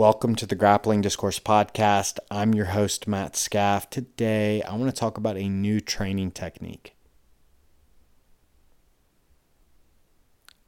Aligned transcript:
Welcome 0.00 0.34
to 0.36 0.46
the 0.46 0.54
Grappling 0.54 1.02
Discourse 1.02 1.38
Podcast. 1.38 2.18
I'm 2.30 2.54
your 2.54 2.64
host, 2.64 3.06
Matt 3.06 3.36
Scaff. 3.36 3.90
Today, 3.90 4.62
I 4.62 4.74
want 4.74 4.86
to 4.86 4.98
talk 4.98 5.18
about 5.18 5.36
a 5.36 5.46
new 5.46 5.78
training 5.78 6.30
technique. 6.30 6.94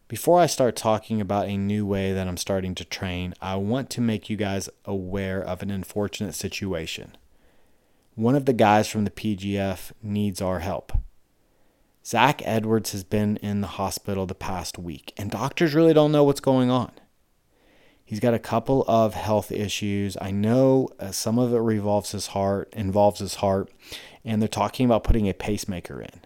Before 0.07 0.39
I 0.39 0.45
start 0.45 0.77
talking 0.77 1.19
about 1.19 1.49
a 1.49 1.57
new 1.57 1.87
way 1.87 2.13
that 2.13 2.29
I'm 2.29 2.37
starting 2.37 2.75
to 2.75 2.85
train, 2.85 3.33
I 3.41 3.57
want 3.57 3.89
to 3.93 4.03
make 4.03 4.29
you 4.29 4.37
guys 4.37 4.69
aware 4.85 5.43
of 5.43 5.63
an 5.63 5.71
unfortunate 5.71 6.35
situation. 6.35 7.17
One 8.15 8.35
of 8.35 8.45
the 8.45 8.53
guys 8.53 8.87
from 8.87 9.05
the 9.05 9.11
PGF 9.11 9.93
needs 10.03 10.43
our 10.43 10.59
help. 10.59 10.93
Zach 12.05 12.43
Edwards 12.45 12.93
has 12.93 13.03
been 13.03 13.39
in 13.39 13.63
the 13.63 13.67
hospital 13.67 14.27
the 14.27 14.35
past 14.35 14.77
week, 14.77 15.15
and 15.17 15.31
doctors 15.31 15.75
really 15.75 15.95
don't 15.95 16.13
know 16.13 16.23
what's 16.23 16.41
going 16.41 16.69
on. 16.69 16.93
He's 18.13 18.21
got 18.21 18.35
a 18.35 18.39
couple 18.39 18.85
of 18.89 19.15
health 19.15 19.51
issues. 19.51 20.19
I 20.21 20.33
know 20.33 20.91
uh, 21.01 21.13
some 21.13 21.39
of 21.39 21.55
it 21.55 21.61
revolves 21.61 22.13
his 22.13 22.27
heart, 22.27 22.69
involves 22.75 23.21
his 23.21 23.37
heart, 23.37 23.71
and 24.23 24.43
they're 24.43 24.49
talking 24.49 24.85
about 24.85 25.03
putting 25.03 25.31
a 25.31 25.33
pacemaker 25.33 26.03
in. 26.03 26.21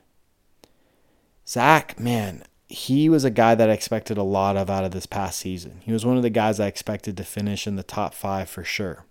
Zach, 1.46 2.00
man, 2.00 2.42
he 2.66 3.08
was 3.08 3.22
a 3.22 3.30
guy 3.30 3.54
that 3.54 3.70
I 3.70 3.72
expected 3.72 4.18
a 4.18 4.24
lot 4.24 4.56
of 4.56 4.68
out 4.68 4.82
of 4.82 4.90
this 4.90 5.06
past 5.06 5.38
season. 5.38 5.80
He 5.84 5.92
was 5.92 6.04
one 6.04 6.16
of 6.16 6.24
the 6.24 6.28
guys 6.28 6.58
I 6.58 6.66
expected 6.66 7.16
to 7.18 7.22
finish 7.22 7.68
in 7.68 7.76
the 7.76 7.84
top 7.84 8.14
five 8.14 8.50
for 8.50 8.64
sure. 8.64 9.06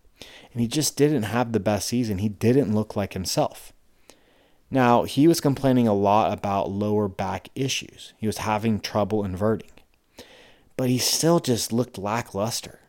And 0.51 0.59
he 0.59 0.67
just 0.67 0.98
didn't 0.98 1.23
have 1.23 1.53
the 1.53 1.62
best 1.62 1.87
season. 1.87 2.17
He 2.17 2.27
didn't 2.27 2.76
look 2.76 2.93
like 2.98 3.13
himself. 3.13 3.71
Now, 4.70 5.03
he 5.03 5.29
was 5.29 5.39
complaining 5.39 5.87
a 5.87 5.93
lot 5.93 6.34
about 6.34 6.71
lower 6.71 7.07
back 7.07 7.48
issues. 7.55 8.12
He 8.17 8.27
was 8.27 8.39
having 8.39 8.81
trouble 8.81 9.23
inverting 9.23 9.70
but 10.77 10.89
he 10.89 10.97
still 10.97 11.39
just 11.39 11.71
looked 11.71 11.97
lackluster. 11.97 12.79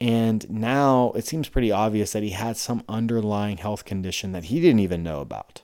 And 0.00 0.50
now 0.50 1.12
it 1.14 1.26
seems 1.26 1.48
pretty 1.48 1.70
obvious 1.70 2.12
that 2.12 2.24
he 2.24 2.30
had 2.30 2.56
some 2.56 2.82
underlying 2.88 3.58
health 3.58 3.84
condition 3.84 4.32
that 4.32 4.44
he 4.44 4.60
didn't 4.60 4.80
even 4.80 5.02
know 5.02 5.20
about. 5.20 5.62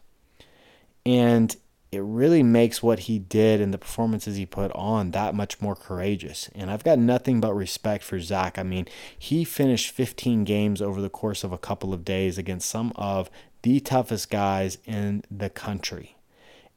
And 1.04 1.56
it 1.90 2.02
really 2.02 2.42
makes 2.42 2.82
what 2.82 3.00
he 3.00 3.18
did 3.18 3.60
and 3.60 3.72
the 3.72 3.78
performances 3.78 4.36
he 4.36 4.44
put 4.44 4.70
on 4.72 5.10
that 5.10 5.34
much 5.34 5.60
more 5.60 5.74
courageous. 5.74 6.50
And 6.54 6.70
I've 6.70 6.84
got 6.84 6.98
nothing 6.98 7.40
but 7.40 7.54
respect 7.54 8.04
for 8.04 8.20
Zach. 8.20 8.58
I 8.58 8.62
mean, 8.62 8.86
he 9.18 9.42
finished 9.42 9.90
15 9.90 10.44
games 10.44 10.82
over 10.82 11.00
the 11.00 11.08
course 11.08 11.44
of 11.44 11.52
a 11.52 11.58
couple 11.58 11.94
of 11.94 12.04
days 12.04 12.36
against 12.36 12.68
some 12.68 12.92
of 12.94 13.30
the 13.62 13.80
toughest 13.80 14.30
guys 14.30 14.78
in 14.84 15.24
the 15.30 15.48
country. 15.48 16.16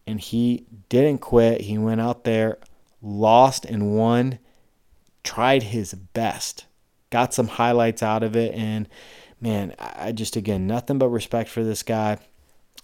And 0.08 0.20
he 0.20 0.66
didn't 0.90 1.20
quit. 1.20 1.62
He 1.62 1.78
went 1.78 2.02
out 2.02 2.24
there, 2.24 2.58
lost, 3.02 3.66
and 3.66 3.96
won 3.96 4.40
tried 5.24 5.64
his 5.64 5.94
best, 5.94 6.66
got 7.10 7.34
some 7.34 7.48
highlights 7.48 8.04
out 8.04 8.24
of 8.24 8.36
it, 8.36 8.54
and 8.54 8.88
man, 9.40 9.76
I 9.80 10.12
just 10.12 10.36
again 10.36 10.68
nothing 10.68 10.98
but 10.98 11.10
respect 11.10 11.50
for 11.50 11.64
this 11.64 11.84
guy. 11.84 12.18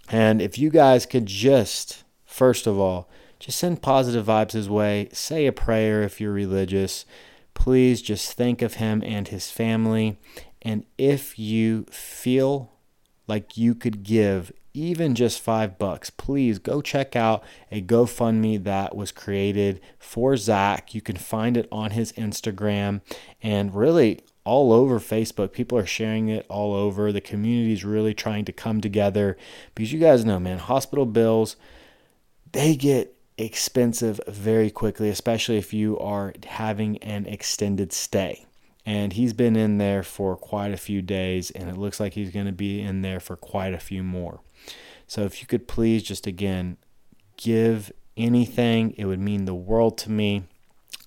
And 0.10 0.42
if 0.42 0.58
you 0.58 0.70
guys 0.70 1.06
could 1.06 1.26
just, 1.26 2.04
first 2.26 2.68
of 2.68 2.80
all, 2.80 3.10
just 3.40 3.60
send 3.60 3.82
positive 3.82 4.26
vibes 4.26 4.54
his 4.54 4.70
way, 4.70 5.10
say 5.12 5.46
a 5.46 5.52
prayer 5.52 6.02
if 6.04 6.20
you're 6.20 6.32
religious. 6.32 7.06
Please 7.54 8.02
just 8.02 8.34
think 8.34 8.62
of 8.62 8.76
him 8.76 9.04
and 9.06 9.28
his 9.28 9.52
family. 9.52 10.18
And 10.62 10.86
if 10.98 11.38
you 11.38 11.86
feel 11.92 12.72
like 13.28 13.58
you 13.58 13.76
could 13.76 14.04
give 14.04 14.52
even 14.78 15.16
just 15.16 15.42
five 15.42 15.78
bucks, 15.78 16.10
please 16.10 16.60
go 16.60 16.82
check 16.82 17.16
out 17.16 17.44
a 17.72 17.82
GoFundMe 17.82 18.64
that 18.64 18.96
was 18.96 19.12
created 19.12 19.82
for 19.98 20.38
Zach. 20.38 20.94
You 20.94 21.02
can 21.02 21.18
find 21.18 21.58
it 21.58 21.68
on 21.72 21.92
his 21.92 22.14
Instagram 22.14 23.02
and 23.42 23.74
really 23.74 24.22
all 24.44 24.72
over 24.72 25.00
Facebook. 25.00 25.52
People 25.52 25.78
are 25.78 25.86
sharing 25.86 26.30
it 26.30 26.46
all 26.48 26.74
over. 26.74 27.12
The 27.12 27.20
community 27.20 27.74
is 27.74 27.84
really 27.84 28.14
trying 28.14 28.46
to 28.46 28.54
come 28.54 28.80
together 28.80 29.36
because 29.74 29.92
you 29.92 30.00
guys 30.00 30.24
know, 30.24 30.40
man, 30.40 30.60
hospital 30.60 31.06
bills, 31.06 31.56
they 32.52 32.76
get 32.76 33.16
expensive 33.38 34.20
very 34.28 34.70
quickly, 34.70 35.10
especially 35.10 35.58
if 35.58 35.74
you 35.74 35.98
are 36.00 36.34
having 36.46 36.98
an 37.00 37.26
extended 37.26 37.92
stay 37.92 38.46
and 38.88 39.14
he's 39.14 39.34
been 39.34 39.58
in 39.58 39.78
there 39.80 40.02
for 40.02 40.38
quite 40.38 40.72
a 40.72 40.78
few 40.78 41.02
days 41.02 41.52
and 41.52 41.70
it 41.70 41.78
looks 41.78 42.00
like 42.00 42.14
he's 42.14 42.32
going 42.32 42.46
to 42.46 42.54
be 42.54 42.82
in 42.82 43.02
there 43.02 43.20
for 43.20 43.36
quite 43.36 43.74
a 43.74 43.80
few 43.80 44.02
more 44.02 44.40
so 45.08 45.24
if 45.24 45.42
you 45.42 45.48
could 45.48 45.68
please 45.68 46.04
just 46.04 46.28
again 46.28 46.78
give 47.38 47.92
anything 48.16 48.94
it 48.98 49.06
would 49.06 49.20
mean 49.20 49.46
the 49.46 49.56
world 49.56 49.98
to 49.98 50.12
me 50.12 50.44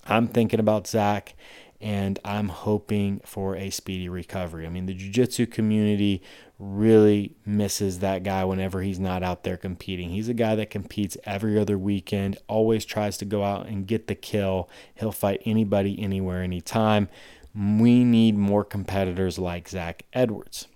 i'm 0.07 0.27
thinking 0.27 0.61
about 0.61 0.87
zach 0.87 1.35
and 1.81 2.19
i'm 2.25 2.49
hoping 2.49 3.21
for 3.25 3.57
a 3.57 3.71
speedy 3.71 4.09
recovery 4.09 4.67
i 4.67 4.69
mean 4.69 4.87
the 4.87 4.95
jiu-jitsu 4.95 5.47
community 5.47 6.23
really 6.59 7.35
misses 7.47 8.01
that 8.01 8.23
guy 8.23 8.45
whenever 8.45 8.83
he's 8.83 9.01
not 9.01 9.23
out 9.23 9.45
there 9.45 9.57
competing. 9.57 10.11
He's 10.11 10.29
a 10.29 10.35
guy 10.35 10.55
that 10.57 10.69
competes 10.69 11.17
every 11.25 11.59
other 11.59 11.79
weekend, 11.79 12.37
always 12.49 12.85
tries 12.85 13.17
to 13.17 13.25
go 13.25 13.43
out 13.43 13.67
and 13.67 13.87
get 13.87 14.09
the 14.09 14.15
kill. 14.15 14.69
He'll 14.95 15.11
fight 15.11 15.41
anybody, 15.47 15.99
anywhere, 15.99 16.43
anytime 16.43 17.09
we 17.55 18.05
need 18.05 18.37
more 18.37 18.65
competitors 18.65 19.39
like 19.39 19.69
Zach 19.69 20.05
Edwards. 20.13 20.69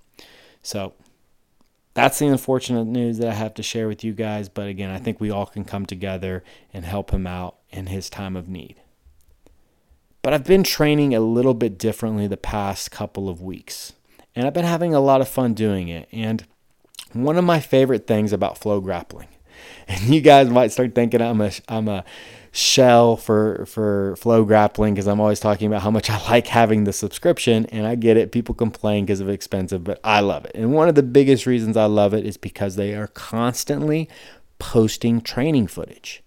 So 0.62 0.94
that's 1.94 2.18
the 2.18 2.26
unfortunate 2.26 2.86
news 2.86 3.18
that 3.18 3.28
I 3.28 3.34
have 3.34 3.54
to 3.54 3.62
share 3.62 3.88
with 3.88 4.02
you 4.04 4.12
guys. 4.12 4.48
But 4.48 4.66
again, 4.66 4.90
I 4.90 4.98
think 4.98 5.20
we 5.20 5.30
all 5.30 5.46
can 5.46 5.64
come 5.64 5.86
together 5.86 6.42
and 6.72 6.84
help 6.84 7.12
him 7.12 7.26
out 7.26 7.56
in 7.70 7.86
his 7.86 8.10
time 8.10 8.36
of 8.36 8.48
need. 8.48 8.76
But 10.20 10.34
I've 10.34 10.44
been 10.44 10.64
training 10.64 11.14
a 11.14 11.20
little 11.20 11.54
bit 11.54 11.78
differently 11.78 12.26
the 12.26 12.36
past 12.36 12.90
couple 12.90 13.28
of 13.28 13.42
weeks, 13.42 13.92
and 14.34 14.46
I've 14.46 14.54
been 14.54 14.64
having 14.64 14.94
a 14.94 15.00
lot 15.00 15.20
of 15.20 15.28
fun 15.28 15.54
doing 15.54 15.88
it. 15.88 16.08
And 16.10 16.46
one 17.12 17.36
of 17.36 17.44
my 17.44 17.60
favorite 17.60 18.06
things 18.06 18.32
about 18.32 18.58
flow 18.58 18.80
grappling, 18.80 19.28
and 19.88 20.00
you 20.02 20.20
guys 20.20 20.48
might 20.48 20.72
start 20.72 20.94
thinking 20.94 21.20
I'm 21.20 21.40
a 21.40 21.52
I'm 21.68 21.88
a 21.88 22.04
shell 22.54 23.16
for 23.16 23.66
for 23.66 24.14
flow 24.14 24.44
grappling 24.44 24.94
because 24.94 25.08
I'm 25.08 25.18
always 25.18 25.40
talking 25.40 25.66
about 25.66 25.82
how 25.82 25.90
much 25.90 26.08
I 26.08 26.22
like 26.30 26.46
having 26.46 26.84
the 26.84 26.92
subscription 26.92 27.66
and 27.66 27.84
I 27.84 27.96
get 27.96 28.16
it. 28.16 28.30
People 28.30 28.54
complain 28.54 29.04
because 29.04 29.18
of 29.18 29.28
expensive 29.28 29.82
but 29.82 29.98
I 30.04 30.20
love 30.20 30.44
it. 30.44 30.52
And 30.54 30.72
one 30.72 30.88
of 30.88 30.94
the 30.94 31.02
biggest 31.02 31.46
reasons 31.46 31.76
I 31.76 31.86
love 31.86 32.14
it 32.14 32.24
is 32.24 32.36
because 32.36 32.76
they 32.76 32.94
are 32.94 33.08
constantly 33.08 34.08
posting 34.60 35.20
training 35.20 35.66
footage. 35.66 36.22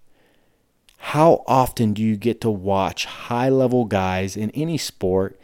How 0.98 1.46
often 1.48 1.94
do 1.94 2.02
you 2.02 2.18
get 2.18 2.42
to 2.42 2.50
watch 2.50 3.06
high 3.06 3.50
level 3.50 3.86
guys 3.86 4.36
in 4.36 4.52
any 4.52 4.78
sport 4.78 5.40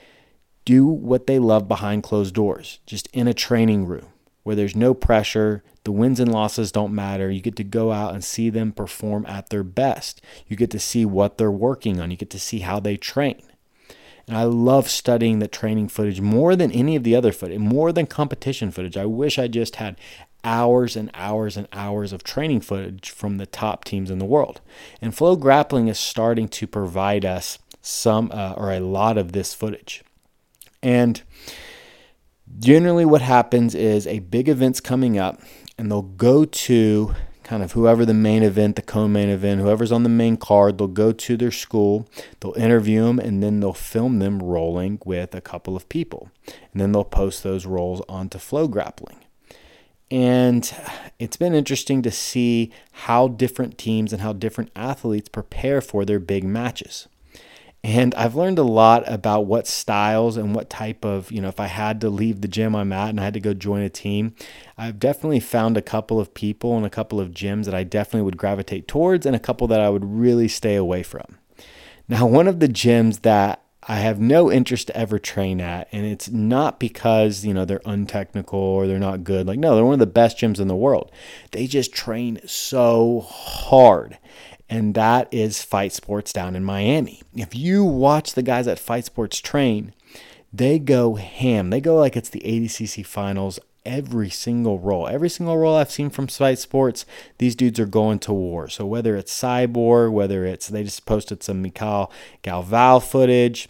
do 0.65 0.85
what 0.85 1.27
they 1.27 1.39
love 1.39 1.69
behind 1.69 2.03
closed 2.03 2.35
doors 2.35 2.79
just 2.85 3.07
in 3.13 3.29
a 3.29 3.33
training 3.33 3.85
room 3.85 4.12
where 4.43 4.55
there's 4.55 4.75
no 4.75 4.93
pressure 4.93 5.63
the 5.83 5.91
wins 5.91 6.19
and 6.19 6.31
losses 6.31 6.71
don't 6.71 6.95
matter. 6.95 7.29
You 7.29 7.41
get 7.41 7.57
to 7.57 7.63
go 7.63 7.91
out 7.91 8.13
and 8.13 8.23
see 8.23 8.49
them 8.49 8.71
perform 8.71 9.25
at 9.25 9.49
their 9.49 9.63
best. 9.63 10.21
You 10.47 10.55
get 10.55 10.71
to 10.71 10.79
see 10.79 11.05
what 11.05 11.37
they're 11.37 11.51
working 11.51 11.99
on. 11.99 12.09
You 12.09 12.17
get 12.17 12.29
to 12.31 12.39
see 12.39 12.59
how 12.59 12.79
they 12.79 12.95
train. 12.95 13.41
And 14.27 14.37
I 14.37 14.43
love 14.43 14.89
studying 14.89 15.39
the 15.39 15.49
training 15.49 15.89
footage 15.89 16.21
more 16.21 16.55
than 16.55 16.71
any 16.71 16.95
of 16.95 17.03
the 17.03 17.15
other 17.15 17.33
footage, 17.33 17.59
more 17.59 17.91
than 17.91 18.05
competition 18.05 18.71
footage. 18.71 18.95
I 18.95 19.05
wish 19.05 19.37
I 19.37 19.49
just 19.49 19.75
had 19.75 19.97
hours 20.45 20.95
and 20.95 21.11
hours 21.13 21.57
and 21.57 21.67
hours 21.73 22.13
of 22.13 22.23
training 22.23 22.61
footage 22.61 23.09
from 23.09 23.37
the 23.37 23.45
top 23.45 23.83
teams 23.83 24.09
in 24.09 24.19
the 24.19 24.25
world. 24.25 24.61
And 25.01 25.13
Flow 25.13 25.35
Grappling 25.35 25.89
is 25.89 25.99
starting 25.99 26.47
to 26.49 26.67
provide 26.67 27.25
us 27.25 27.59
some 27.81 28.31
uh, 28.33 28.53
or 28.55 28.71
a 28.71 28.79
lot 28.79 29.17
of 29.17 29.33
this 29.33 29.53
footage. 29.53 30.03
And 30.81 31.21
generally, 32.59 33.05
what 33.05 33.21
happens 33.21 33.75
is 33.75 34.07
a 34.07 34.19
big 34.19 34.49
event's 34.49 34.79
coming 34.79 35.17
up 35.17 35.41
and 35.77 35.91
they'll 35.91 36.01
go 36.01 36.45
to 36.45 37.15
kind 37.43 37.61
of 37.61 37.73
whoever 37.73 38.05
the 38.05 38.13
main 38.13 38.41
event, 38.41 38.75
the 38.75 38.81
co-main 38.81 39.29
event, 39.29 39.61
whoever's 39.61 39.91
on 39.91 40.03
the 40.03 40.09
main 40.09 40.37
card, 40.37 40.77
they'll 40.77 40.87
go 40.87 41.11
to 41.11 41.35
their 41.37 41.51
school, 41.51 42.07
they'll 42.39 42.53
interview 42.53 43.03
them, 43.03 43.19
and 43.19 43.43
then 43.43 43.59
they'll 43.59 43.73
film 43.73 44.19
them 44.19 44.41
rolling 44.41 44.99
with 45.05 45.35
a 45.35 45.41
couple 45.41 45.75
of 45.75 45.89
people, 45.89 46.29
and 46.71 46.81
then 46.81 46.91
they'll 46.91 47.03
post 47.03 47.43
those 47.43 47.65
rolls 47.65 48.01
onto 48.07 48.37
Flow 48.37 48.67
Grappling. 48.67 49.17
And 50.09 50.73
it's 51.19 51.37
been 51.37 51.53
interesting 51.53 52.01
to 52.03 52.11
see 52.11 52.71
how 52.91 53.27
different 53.27 53.77
teams 53.77 54.13
and 54.13 54.21
how 54.21 54.33
different 54.33 54.71
athletes 54.75 55.27
prepare 55.27 55.81
for 55.81 56.05
their 56.05 56.19
big 56.19 56.43
matches. 56.43 57.07
And 57.83 58.15
I've 58.15 58.35
learned 58.35 58.59
a 58.59 58.63
lot 58.63 59.03
about 59.11 59.41
what 59.45 59.67
styles 59.67 60.37
and 60.37 60.55
what 60.55 60.69
type 60.69 61.03
of, 61.03 61.29
you 61.33 61.41
know, 61.41 61.49
if 61.49 61.59
I 61.59 61.67
had 61.67 61.99
to 62.01 62.09
leave 62.09 62.39
the 62.39 62.47
gym 62.47 62.75
I'm 62.77 62.93
at 62.93 63.09
and 63.09 63.19
I 63.19 63.25
had 63.25 63.33
to 63.33 63.41
go 63.41 63.53
join 63.53 63.81
a 63.81 63.89
team, 63.89 64.35
I've 64.77 64.99
definitely 64.99 65.41
found 65.41 65.75
a 65.75 65.81
couple 65.81 66.17
of 66.17 66.33
people 66.33 66.77
and 66.77 66.85
a 66.85 66.89
couple 66.89 67.19
of 67.19 67.31
gyms 67.31 67.65
that 67.65 67.73
I 67.73 67.83
definitely 67.83 68.21
would 68.21 68.37
gravitate 68.37 68.87
towards 68.87 69.25
and 69.25 69.35
a 69.35 69.39
couple 69.39 69.67
that 69.67 69.81
I 69.81 69.89
would 69.89 70.05
really 70.05 70.47
stay 70.47 70.75
away 70.75 71.03
from. 71.03 71.39
Now, 72.07 72.25
one 72.25 72.47
of 72.47 72.61
the 72.61 72.69
gyms 72.69 73.21
that 73.23 73.61
I 73.85 73.97
have 73.97 74.17
no 74.17 74.49
interest 74.49 74.87
to 74.87 74.95
ever 74.95 75.19
train 75.19 75.59
at, 75.59 75.89
and 75.91 76.05
it's 76.05 76.29
not 76.29 76.79
because, 76.79 77.43
you 77.43 77.53
know, 77.53 77.65
they're 77.65 77.81
untechnical 77.85 78.59
or 78.59 78.87
they're 78.87 78.97
not 78.97 79.25
good. 79.25 79.45
Like, 79.45 79.59
no, 79.59 79.75
they're 79.75 79.83
one 79.83 79.95
of 79.95 79.99
the 79.99 80.05
best 80.05 80.37
gyms 80.37 80.61
in 80.61 80.69
the 80.69 80.75
world. 80.75 81.11
They 81.51 81.67
just 81.67 81.93
train 81.93 82.39
so 82.45 83.25
hard 83.27 84.17
and 84.73 84.95
that 84.95 85.31
is 85.31 85.61
Fight 85.61 85.93
Sports 85.93 86.33
down 86.33 86.55
in 86.55 86.63
Miami. 86.63 87.21
If 87.35 87.55
you 87.55 87.85
watch 87.85 88.33
the 88.33 88.41
guys 88.41 88.67
at 88.67 88.79
Fight 88.79 89.05
Sports 89.05 89.39
train, 89.39 89.93
they 90.51 90.79
go 90.79 91.13
ham. 91.13 91.69
They 91.69 91.79
go 91.79 91.95
like 91.95 92.17
it's 92.17 92.29
the 92.29 92.39
ADCC 92.39 93.05
finals 93.05 93.59
every 93.85 94.31
single 94.31 94.79
roll. 94.79 95.07
Every 95.07 95.29
single 95.29 95.59
roll 95.59 95.75
I've 95.75 95.91
seen 95.91 96.09
from 96.09 96.25
Fight 96.25 96.57
Sports, 96.57 97.05
these 97.37 97.55
dudes 97.55 97.79
are 97.79 97.85
going 97.85 98.17
to 98.19 98.33
war. 98.33 98.67
So 98.67 98.83
whether 98.87 99.15
it's 99.15 99.31
Cyborg, 99.31 100.11
whether 100.11 100.43
it's 100.43 100.69
they 100.69 100.83
just 100.83 101.05
posted 101.05 101.43
some 101.43 101.63
Micael 101.63 102.09
Galvão 102.43 102.99
footage, 103.03 103.69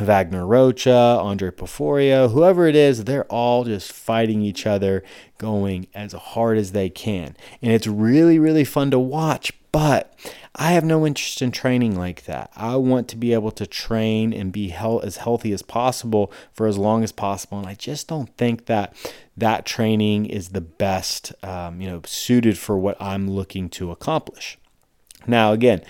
Wagner 0.00 0.44
Rocha, 0.44 1.20
Andre 1.22 1.50
Porfirio, 1.50 2.32
whoever 2.32 2.66
it 2.66 2.74
is, 2.74 3.04
they're 3.04 3.26
all 3.26 3.62
just 3.62 3.92
fighting 3.92 4.42
each 4.42 4.66
other, 4.66 5.04
going 5.38 5.86
as 5.94 6.14
hard 6.14 6.58
as 6.58 6.72
they 6.72 6.90
can. 6.90 7.36
And 7.62 7.70
it's 7.70 7.86
really, 7.86 8.40
really 8.40 8.64
fun 8.64 8.90
to 8.90 8.98
watch, 8.98 9.52
but 9.72 10.14
I 10.54 10.72
have 10.72 10.84
no 10.84 11.06
interest 11.06 11.40
in 11.40 11.50
training 11.50 11.96
like 11.96 12.26
that. 12.26 12.50
I 12.54 12.76
want 12.76 13.08
to 13.08 13.16
be 13.16 13.32
able 13.32 13.50
to 13.52 13.66
train 13.66 14.34
and 14.34 14.52
be 14.52 14.70
as 14.70 15.16
healthy 15.16 15.52
as 15.52 15.62
possible 15.62 16.30
for 16.52 16.66
as 16.66 16.76
long 16.76 17.02
as 17.02 17.10
possible. 17.10 17.58
And 17.58 17.66
I 17.66 17.74
just 17.74 18.06
don't 18.06 18.36
think 18.36 18.66
that 18.66 18.94
that 19.34 19.64
training 19.64 20.26
is 20.26 20.50
the 20.50 20.60
best, 20.60 21.32
um, 21.42 21.80
you 21.80 21.88
know, 21.88 22.02
suited 22.04 22.58
for 22.58 22.78
what 22.78 23.00
I'm 23.00 23.30
looking 23.30 23.70
to 23.70 23.90
accomplish. 23.90 24.58
Now, 25.26 25.52
again, 25.52 25.82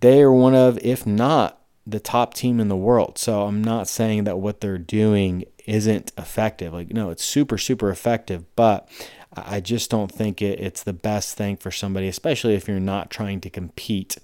they 0.00 0.22
are 0.22 0.32
one 0.32 0.54
of, 0.54 0.78
if 0.78 1.06
not 1.06 1.60
the 1.86 2.00
top 2.00 2.32
team 2.32 2.58
in 2.58 2.68
the 2.68 2.76
world. 2.76 3.18
So 3.18 3.42
I'm 3.42 3.62
not 3.62 3.88
saying 3.88 4.24
that 4.24 4.38
what 4.38 4.60
they're 4.60 4.78
doing 4.78 5.44
isn't 5.66 6.12
effective. 6.16 6.72
Like, 6.72 6.92
no, 6.92 7.10
it's 7.10 7.24
super, 7.24 7.58
super 7.58 7.90
effective, 7.90 8.44
but 8.56 8.88
I 9.36 9.60
just 9.60 9.90
don't 9.90 10.10
think 10.10 10.40
it, 10.40 10.60
it's 10.60 10.82
the 10.82 10.92
best 10.92 11.36
thing 11.36 11.56
for 11.56 11.70
somebody, 11.70 12.08
especially 12.08 12.54
if 12.54 12.68
you're 12.68 12.80
not 12.80 13.10
trying 13.10 13.40
to 13.42 13.50
compete. 13.50 14.16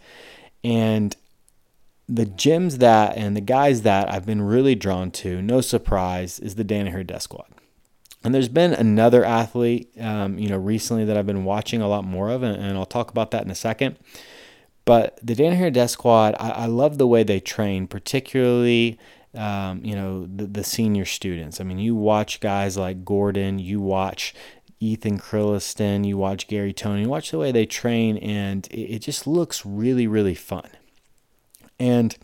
And 0.64 1.16
the 2.08 2.26
gyms 2.26 2.78
that 2.78 3.16
and 3.16 3.36
the 3.36 3.40
guys 3.40 3.82
that 3.82 4.10
I've 4.10 4.26
been 4.26 4.42
really 4.42 4.74
drawn 4.74 5.10
to, 5.12 5.40
no 5.42 5.60
surprise, 5.60 6.38
is 6.38 6.54
the 6.54 6.64
Danaher 6.64 7.06
Death 7.06 7.22
Squad. 7.22 7.46
And 8.24 8.34
there's 8.34 8.48
been 8.48 8.72
another 8.72 9.24
athlete, 9.24 9.90
um, 10.00 10.38
you 10.38 10.48
know, 10.48 10.56
recently 10.56 11.04
that 11.04 11.16
I've 11.16 11.26
been 11.26 11.44
watching 11.44 11.82
a 11.82 11.88
lot 11.88 12.04
more 12.04 12.30
of, 12.30 12.42
and, 12.42 12.56
and 12.56 12.78
I'll 12.78 12.86
talk 12.86 13.10
about 13.10 13.32
that 13.32 13.44
in 13.44 13.50
a 13.50 13.54
second. 13.54 13.98
But 14.84 15.18
the 15.22 15.34
Danaher 15.34 15.72
Death 15.72 15.90
Squad, 15.90 16.36
I, 16.38 16.50
I 16.50 16.66
love 16.66 16.98
the 16.98 17.06
way 17.06 17.22
they 17.22 17.40
train, 17.40 17.86
particularly 17.86 18.98
um, 19.34 19.82
you 19.84 19.94
know 19.94 20.26
the, 20.26 20.46
the 20.46 20.64
senior 20.64 21.04
students. 21.04 21.60
I 21.60 21.64
mean, 21.64 21.78
you 21.78 21.94
watch 21.94 22.40
guys 22.40 22.76
like 22.76 23.04
Gordon, 23.04 23.58
you 23.58 23.80
watch 23.80 24.34
Ethan 24.82 25.18
Crelinsten, 25.18 26.06
you 26.06 26.18
watch 26.18 26.48
Garry 26.48 26.72
Tonon, 26.72 27.02
you 27.02 27.08
watch 27.08 27.30
the 27.30 27.38
way 27.38 27.52
they 27.52 27.66
train, 27.66 28.16
and 28.18 28.66
it, 28.68 28.96
it 28.96 28.98
just 29.00 29.26
looks 29.26 29.64
really, 29.64 30.06
really 30.06 30.34
fun. 30.34 30.68
And 31.78 32.16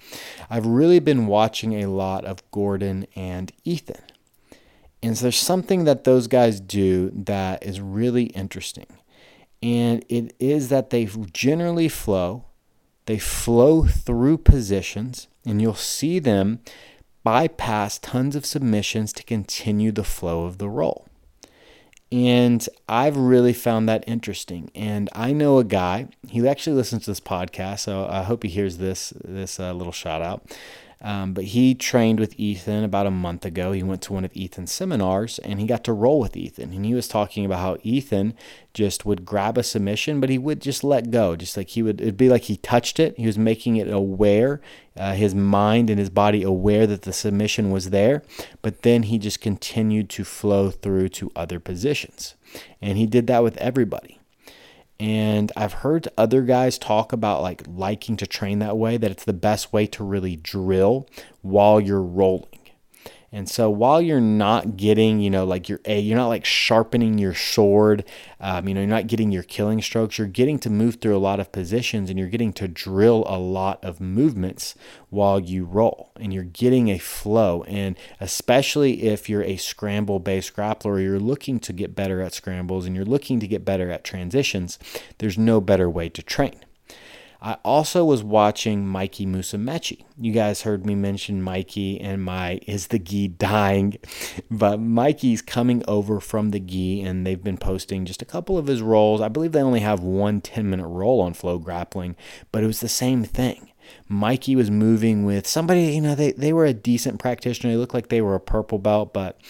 I've 0.51 0.67
really 0.67 1.01
been 1.01 1.27
watching 1.27 1.75
a 1.75 1.87
lot 1.91 2.25
of 2.25 2.49
Gordon 2.51 3.07
and 3.17 3.53
Ethan. 3.65 4.03
And 5.03 5.17
so 5.17 5.23
there's 5.23 5.37
something 5.37 5.85
that 5.85 6.05
those 6.05 6.27
guys 6.27 6.61
do 6.61 7.11
that 7.15 7.65
is 7.65 7.81
really 7.81 8.25
interesting. 8.25 8.87
And 9.63 10.05
it 10.09 10.35
is 10.39 10.69
that 10.69 10.91
they 10.91 11.09
generally 11.33 11.89
flow 11.89 12.45
they 13.09 13.19
flow 13.19 13.85
through 13.85 14.37
positions, 14.37 15.29
and 15.47 15.63
you'll 15.63 15.73
see 15.73 16.19
them 16.19 16.61
bypass 17.25 17.99
tons 17.99 18.37
of 18.37 18.45
submissions 18.45 19.15
to 19.15 19.23
continue 19.23 19.91
the 19.91 20.05
flow 20.05 20.45
of 20.45 20.59
the 20.59 20.69
roll. 20.69 21.08
And 22.11 22.67
I've 22.89 23.17
really 23.17 23.53
found 23.53 23.89
that 23.89 24.03
interesting. 24.07 24.71
And 24.75 25.11
I 25.13 25.33
know 25.33 25.59
a 25.59 25.65
guy, 25.65 26.09
he 26.29 26.47
actually 26.49 26.77
listens 26.77 27.05
to 27.05 27.11
this 27.11 27.21
podcast, 27.21 27.81
so 27.81 28.07
I 28.09 28.23
hope 28.23 28.43
he 28.43 28.49
hears 28.49 28.79
this 28.79 29.13
this 29.23 29.61
uh, 29.61 29.73
little 29.73 29.93
shout 29.93 30.23
out. 30.23 30.43
Um, 31.01 31.33
but 31.33 31.45
he 31.45 31.77
trained 31.77 32.19
with 32.19 32.39
Ethan 32.39 32.83
about 32.83 33.07
a 33.07 33.11
month 33.11 33.45
ago. 33.45 33.71
He 33.71 33.85
went 33.85 34.03
to 34.03 34.13
one 34.13 34.25
of 34.25 34.33
Ethan's 34.37 34.73
seminars 34.73 35.39
and 35.39 35.61
he 35.61 35.67
got 35.67 35.85
to 35.85 35.93
roll 35.93 36.19
with 36.19 36.37
Ethan. 36.37 36.73
And 36.73 36.85
he 36.85 36.95
was 36.95 37.07
talking 37.07 37.45
about 37.45 37.61
how 37.61 37.77
Ethan 37.85 38.35
just 38.75 39.07
would 39.07 39.25
grab 39.25 39.57
a 39.57 39.63
submission, 39.63 40.21
but 40.21 40.29
he 40.29 40.39
would 40.39 40.61
just 40.61 40.83
let 40.83 41.13
go. 41.13 41.37
Just 41.37 41.57
like 41.57 41.69
he 41.71 41.83
would, 41.83 42.01
it'd 42.01 42.17
be 42.17 42.29
like 42.29 42.43
he 42.43 42.57
touched 42.57 42.99
it. 42.99 43.17
He 43.17 43.27
was 43.27 43.39
making 43.39 43.77
it 43.77 43.89
aware, 43.89 44.61
uh, 44.97 45.15
his 45.15 45.35
mind 45.37 45.89
and 45.89 46.01
his 46.01 46.11
body 46.11 46.43
aware 46.43 46.87
that 46.87 47.03
the 47.03 47.13
submission 47.13 47.71
was 47.71 47.91
there. 47.91 48.25
But 48.61 48.83
then 48.83 49.05
he 49.05 49.19
just 49.19 49.41
continued 49.41 50.09
to 50.11 50.25
flow 50.25 50.71
through 50.71 51.11
to 51.11 51.31
other 51.37 51.61
positions. 51.61 52.35
And 52.83 52.99
he 52.99 53.07
did 53.07 53.29
that 53.29 53.45
with 53.45 53.57
everybody. 53.59 54.18
And 55.01 55.53
I've 55.57 55.75
heard 55.75 56.09
other 56.17 56.43
guys 56.43 56.77
talk 56.77 57.13
about 57.13 57.41
like 57.41 57.63
liking 57.69 58.17
to 58.17 58.27
train 58.27 58.59
that 58.59 58.77
way, 58.77 58.97
that 58.97 59.11
it's 59.11 59.25
the 59.25 59.33
best 59.33 59.73
way 59.73 59.87
to 59.87 60.03
really 60.03 60.35
drill 60.35 61.09
while 61.43 61.81
you're 61.81 62.03
rolling. 62.03 62.58
And 63.31 63.49
so 63.49 63.69
while 63.69 64.01
you're 64.01 64.21
not 64.21 64.79
getting, 64.79 65.21
you 65.21 65.29
know, 65.29 65.45
like 65.45 65.69
you're 65.69 65.81
a, 65.85 66.01
you're 66.01 66.17
not 66.17 66.29
like 66.29 66.47
sharpening 66.47 67.19
your 67.19 67.35
sword, 67.35 68.05
um, 68.41 68.67
you 68.67 68.75
know, 68.75 68.81
you're 68.81 68.89
not 68.89 69.07
getting 69.07 69.31
your 69.31 69.43
killing 69.43 69.83
strokes. 69.83 70.17
You're 70.17 70.27
getting 70.27 70.59
to 70.61 70.71
move 70.71 70.97
through 70.97 71.17
a 71.17 71.19
lot 71.19 71.39
of 71.39 71.53
positions, 71.53 72.09
and 72.09 72.19
you're 72.19 72.29
getting 72.29 72.55
to 72.55 72.67
drill 72.67 73.25
a 73.27 73.39
lot 73.39 73.85
of 73.85 74.01
movements 74.01 74.75
while 75.11 75.39
you 75.39 75.65
roll, 75.65 76.11
and 76.17 76.33
you're 76.33 76.45
getting 76.45 76.89
a 76.89 76.99
flow. 76.99 77.65
And 77.65 77.99
especially 78.19 79.03
if 79.03 79.29
you're 79.29 79.43
a 79.43 79.57
scramble-based 79.57 80.57
grappler, 80.57 80.87
or 80.87 81.01
you're 81.01 81.21
looking 81.21 81.61
to 81.61 81.73
get 81.75 81.95
better 81.95 82.23
at 82.23 82.33
scrambles, 82.33 82.87
and 82.87 82.97
you're 82.97 83.05
looking 83.05 83.41
to 83.41 83.47
get 83.47 83.65
better 83.65 83.91
at 83.91 84.05
transitions, 84.05 84.79
there's 85.19 85.37
no 85.37 85.61
better 85.61 85.91
way 85.91 86.09
to 86.09 86.23
train. 86.23 86.65
I 87.41 87.57
also 87.65 88.05
was 88.05 88.25
watching 88.25 88.87
Mikey 88.87 89.25
Musumeci. 89.25 90.05
You 90.19 90.33
guys 90.33 90.63
heard 90.63 90.85
me 90.85 90.97
mention 90.97 91.41
Mikey 91.41 92.01
and 92.01 92.23
my 92.25 92.59
is 92.67 92.89
the 92.89 92.99
gi 92.99 93.29
dying, 93.29 93.99
but 94.51 94.81
Mikey's 94.81 95.41
coming 95.41 95.85
over 95.87 96.19
from 96.19 96.51
the 96.51 96.59
gi 96.59 97.01
and 97.03 97.25
they've 97.25 97.43
been 97.43 97.57
posting 97.57 98.05
just 98.05 98.23
a 98.23 98.27
couple 98.27 98.59
of 98.59 98.67
his 98.67 98.83
rolls. 98.83 99.21
I 99.21 99.29
believe 99.29 99.53
they 99.53 99.63
only 99.63 99.81
have 99.81 100.01
one 100.01 100.41
10 100.41 100.69
minute 100.69 100.89
roll 100.89 101.21
on 101.21 101.33
Flow 101.33 101.59
Grappling, 101.59 102.17
but 102.51 102.65
it 102.65 102.67
was 102.67 102.81
the 102.81 102.89
same 102.89 103.23
thing. 103.23 103.68
Mikey 104.09 104.57
was 104.57 104.71
moving 104.71 105.25
with 105.25 105.47
somebody, 105.47 105.83
you 105.95 106.01
know, 106.01 106.15
they, 106.15 106.33
they 106.33 106.53
were 106.53 106.67
a 106.67 106.73
decent 106.73 107.19
practitioner. 107.19 107.73
They 107.73 107.77
looked 107.77 107.95
like 107.95 108.09
they 108.09 108.23
were 108.23 108.35
a 108.35 108.41
purple 108.41 108.79
belt, 108.79 109.13
but 109.13 109.41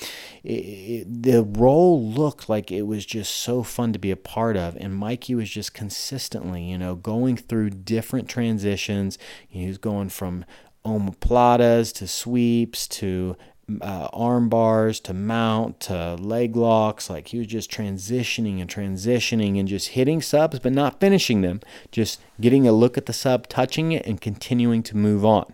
it, 0.43 0.51
it, 0.53 1.23
the 1.23 1.43
roll 1.43 2.03
looked 2.03 2.49
like 2.49 2.71
it 2.71 2.83
was 2.83 3.07
just 3.07 3.35
so 3.35 3.63
fun 3.63 3.93
to 3.93 3.99
be 3.99 4.11
a 4.11 4.17
part 4.17 4.57
of. 4.57 4.77
And 4.77 4.95
Mikey 4.95 5.35
was 5.35 5.51
just 5.51 5.75
consistently, 5.75 6.65
you 6.65 6.79
know, 6.79 6.95
going 6.95 7.37
through 7.37 7.71
different 7.71 8.29
transitions. 8.29 9.19
He 9.47 9.67
was 9.67 9.79
going 9.79 10.09
from 10.09 10.45
omoplatas 10.85 11.93
to 11.95 12.09
sweeps 12.09 12.89
to 12.89 13.37
uh, 13.81 14.09
arm 14.13 14.49
bars 14.49 15.01
to 15.01 15.15
mount 15.15 15.81
to 15.81 16.15
leg 16.15 16.57
locks. 16.57 17.11
Like 17.11 17.29
he 17.29 17.39
was 17.39 17.47
just 17.47 17.71
transitioning 17.71 18.61
and 18.61 18.69
transitioning 18.69 19.59
and 19.59 19.69
just 19.69 19.89
hitting 19.89 20.23
subs, 20.23 20.59
but 20.59 20.73
not 20.73 21.01
finishing 21.01 21.43
them. 21.43 21.61
Just 21.93 22.21
getting 22.41 22.67
a 22.67 22.73
look 22.73 22.97
at 22.97 23.07
the 23.07 23.13
sub, 23.13 23.49
touching 23.49 23.93
it, 23.93 24.07
and 24.07 24.21
continuing 24.21 24.83
to 24.85 24.97
move 24.97 25.25
on. 25.25 25.53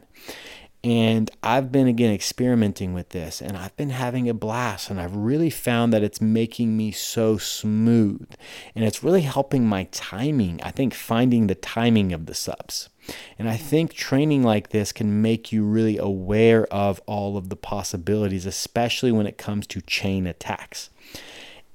And 0.84 1.30
I've 1.42 1.72
been 1.72 1.88
again 1.88 2.12
experimenting 2.12 2.92
with 2.92 3.08
this 3.08 3.40
and 3.40 3.56
I've 3.56 3.74
been 3.74 3.88
having 3.88 4.28
a 4.28 4.34
blast. 4.34 4.90
And 4.90 5.00
I've 5.00 5.16
really 5.16 5.48
found 5.48 5.94
that 5.94 6.02
it's 6.02 6.20
making 6.20 6.76
me 6.76 6.92
so 6.92 7.38
smooth 7.38 8.28
and 8.74 8.84
it's 8.84 9.02
really 9.02 9.22
helping 9.22 9.66
my 9.66 9.84
timing. 9.84 10.60
I 10.62 10.70
think 10.70 10.92
finding 10.92 11.46
the 11.46 11.54
timing 11.54 12.12
of 12.12 12.26
the 12.26 12.34
subs. 12.34 12.90
And 13.38 13.48
I 13.48 13.56
think 13.56 13.92
training 13.92 14.42
like 14.42 14.70
this 14.70 14.92
can 14.92 15.22
make 15.22 15.52
you 15.52 15.64
really 15.64 15.98
aware 15.98 16.64
of 16.72 17.00
all 17.06 17.36
of 17.36 17.48
the 17.48 17.56
possibilities, 17.56 18.46
especially 18.46 19.12
when 19.12 19.26
it 19.26 19.38
comes 19.38 19.66
to 19.68 19.80
chain 19.82 20.26
attacks. 20.26 20.90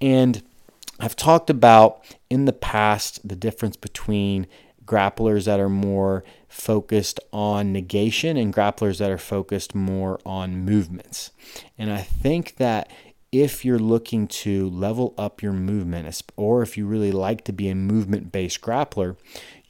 And 0.02 0.44
I've 1.00 1.16
talked 1.16 1.50
about 1.50 2.04
in 2.30 2.46
the 2.46 2.54
past 2.54 3.28
the 3.28 3.36
difference 3.36 3.78
between 3.78 4.48
grapplers 4.86 5.46
that 5.46 5.60
are 5.60 5.70
more 5.70 6.24
focused 6.48 7.20
on 7.32 7.72
negation 7.72 8.36
and 8.36 8.54
grapplers 8.54 8.98
that 8.98 9.12
are 9.12 9.20
focused 9.20 9.76
more 9.76 10.20
on 10.26 10.66
movements. 10.66 11.32
And 11.78 11.92
I 11.92 12.02
think 12.02 12.56
that 12.56 12.92
if 13.32 13.64
you're 13.64 13.80
looking 13.80 14.28
to 14.28 14.70
level 14.72 15.14
up 15.18 15.44
your 15.44 15.54
movement, 15.54 16.22
or 16.36 16.64
if 16.64 16.78
you 16.78 16.88
really 16.88 17.12
like 17.12 17.44
to 17.44 17.54
be 17.54 17.70
a 17.70 17.76
movement 17.76 18.32
based 18.32 18.62
grappler, 18.62 19.16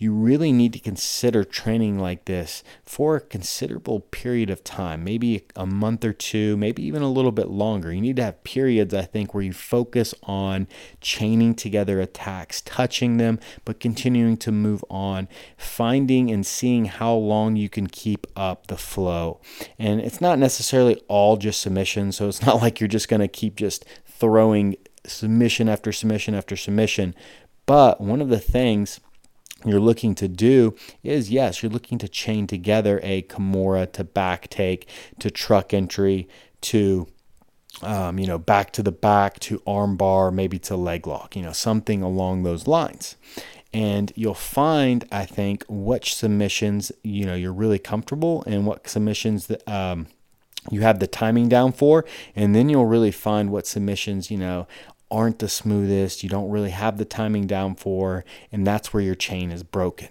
you 0.01 0.13
really 0.13 0.53
need 0.53 0.71
to 0.71 0.79
consider 0.79 1.43
training 1.43 1.99
like 1.99 2.23
this 2.23 2.63
for 2.85 3.17
a 3.17 3.21
considerable 3.21 3.99
period 3.99 4.49
of 4.49 4.63
time, 4.63 5.03
maybe 5.03 5.45
a 5.57 5.65
month 5.65 6.05
or 6.05 6.13
two, 6.13 6.55
maybe 6.55 6.81
even 6.83 7.01
a 7.01 7.11
little 7.11 7.33
bit 7.33 7.49
longer. 7.49 7.91
You 7.91 7.99
need 7.99 8.15
to 8.15 8.23
have 8.23 8.45
periods, 8.45 8.93
I 8.93 9.01
think, 9.01 9.33
where 9.33 9.43
you 9.43 9.51
focus 9.51 10.15
on 10.23 10.69
chaining 11.01 11.53
together 11.53 11.99
attacks, 11.99 12.61
touching 12.61 13.17
them, 13.17 13.39
but 13.65 13.81
continuing 13.81 14.37
to 14.37 14.53
move 14.53 14.85
on, 14.89 15.27
finding 15.57 16.31
and 16.31 16.45
seeing 16.45 16.85
how 16.85 17.13
long 17.13 17.57
you 17.57 17.67
can 17.67 17.87
keep 17.87 18.25
up 18.37 18.67
the 18.67 18.77
flow. 18.77 19.41
And 19.77 19.99
it's 19.99 20.21
not 20.21 20.39
necessarily 20.39 20.95
all 21.09 21.35
just 21.35 21.59
submission, 21.59 22.13
so 22.13 22.29
it's 22.29 22.41
not 22.45 22.61
like 22.61 22.79
you're 22.79 22.87
just 22.87 23.09
going 23.09 23.19
to 23.19 23.27
keep 23.27 23.57
just 23.57 23.83
throwing 24.05 24.77
submission 25.05 25.67
after 25.67 25.91
submission 25.91 26.35
after 26.35 26.55
submission. 26.55 27.13
But 27.65 27.99
one 27.99 28.21
of 28.21 28.29
the 28.29 28.39
things 28.39 29.01
you're 29.65 29.79
looking 29.79 30.15
to 30.15 30.27
do 30.27 30.75
is 31.03 31.29
yes, 31.29 31.61
you're 31.61 31.71
looking 31.71 31.97
to 31.99 32.07
chain 32.07 32.47
together 32.47 32.99
a 33.03 33.23
Kimura 33.23 33.91
to 33.93 34.03
back 34.03 34.49
take 34.49 34.87
to 35.19 35.29
truck 35.29 35.73
entry 35.73 36.27
to 36.61 37.07
um, 37.81 38.19
you 38.19 38.25
know 38.25 38.37
back 38.37 38.71
to 38.73 38.83
the 38.83 38.91
back 38.91 39.39
to 39.39 39.61
arm 39.67 39.95
bar 39.95 40.31
maybe 40.31 40.57
to 40.57 40.75
leg 40.75 41.05
lock 41.05 41.35
you 41.35 41.41
know 41.41 41.51
something 41.51 42.01
along 42.01 42.43
those 42.43 42.67
lines. 42.67 43.15
And 43.71 44.11
you'll 44.15 44.33
find 44.33 45.07
i 45.11 45.25
think 45.25 45.63
which 45.69 46.15
submissions 46.15 46.91
you 47.03 47.25
know 47.25 47.35
you're 47.35 47.53
really 47.53 47.77
comfortable 47.77 48.43
and 48.47 48.65
what 48.65 48.87
submissions 48.89 49.45
that 49.47 49.67
um, 49.69 50.07
you 50.71 50.81
have 50.81 50.99
the 50.99 51.07
timing 51.07 51.49
down 51.49 51.71
for. 51.71 52.05
And 52.35 52.55
then 52.55 52.69
you'll 52.69 52.85
really 52.85 53.11
find 53.11 53.51
what 53.51 53.67
submissions 53.67 54.31
you 54.31 54.37
know 54.37 54.67
aren't 55.11 55.39
the 55.39 55.49
smoothest, 55.49 56.23
you 56.23 56.29
don't 56.29 56.49
really 56.49 56.69
have 56.69 56.97
the 56.97 57.05
timing 57.05 57.47
down 57.47 57.75
for, 57.75 58.25
and 58.51 58.65
that's 58.65 58.93
where 58.93 59.03
your 59.03 59.15
chain 59.15 59.51
is 59.51 59.63
broken. 59.63 60.09